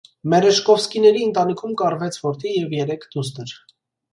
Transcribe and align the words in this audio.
Մերեժկովսկիների 0.33 1.21
ընտանիքում 1.27 1.75
կար 1.81 1.97
վեց 2.05 2.17
որդի 2.27 2.55
և 2.57 2.75
երեք 2.79 3.07
դուստր։ 3.17 3.55